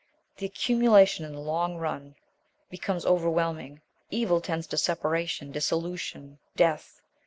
The 0.37 0.47
accumulation 0.47 1.25
in 1.25 1.33
the 1.33 1.39
long 1.39 1.77
run 1.77 2.15
becomes 2.71 3.05
overwhelming. 3.05 3.81
Evil 4.09 4.41
tends 4.41 4.65
to 4.73 4.77
separation, 4.79 5.51
dissolution, 5.51 6.39
death. 6.55 7.03